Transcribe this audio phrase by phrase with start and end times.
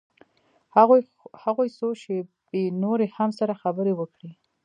[1.43, 4.31] هغوى څو شېبې نورې هم سره خبرې وکړې.